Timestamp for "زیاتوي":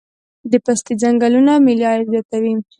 2.13-2.53